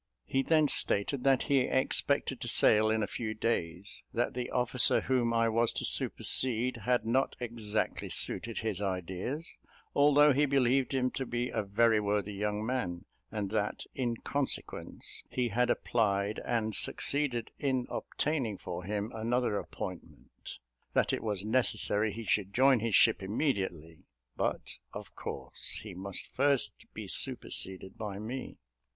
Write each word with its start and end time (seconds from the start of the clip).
He 0.25 0.41
then 0.41 0.67
stated 0.67 1.23
that 1.25 1.43
he 1.43 1.59
expected 1.59 2.41
to 2.41 2.47
sail 2.47 2.89
in 2.89 3.03
a 3.03 3.07
few 3.07 3.35
days; 3.35 4.01
that 4.15 4.33
the 4.33 4.49
officer 4.49 5.01
whom 5.01 5.31
I 5.31 5.47
was 5.47 5.71
to 5.73 5.85
supersede 5.85 6.77
had 6.77 7.05
not 7.05 7.35
exactly 7.39 8.09
suited 8.09 8.57
his 8.61 8.81
ideas, 8.81 9.55
although 9.93 10.33
he 10.33 10.47
believed 10.47 10.91
him 10.91 11.11
to 11.11 11.25
be 11.27 11.49
a 11.49 11.61
very 11.61 11.99
worthy 11.99 12.33
young 12.33 12.65
man; 12.65 13.05
and 13.31 13.51
that, 13.51 13.83
in 13.93 14.17
consequence, 14.17 15.21
he 15.29 15.49
had 15.49 15.69
applied 15.69 16.39
and 16.43 16.73
succeeded 16.73 17.51
in 17.59 17.85
obtaining 17.87 18.57
for 18.57 18.83
him 18.83 19.11
another 19.13 19.59
appointment; 19.59 20.57
that 20.93 21.13
it 21.13 21.21
was 21.21 21.45
necessary 21.45 22.11
he 22.11 22.23
should 22.23 22.55
join 22.55 22.79
his 22.79 22.95
ship 22.95 23.21
immediately; 23.21 23.99
but, 24.35 24.79
of 24.93 25.13
course, 25.15 25.79
he 25.83 25.93
must 25.93 26.25
first 26.25 26.71
be 26.91 27.07
superseded 27.07 27.99
by 27.99 28.17
me. 28.17 28.57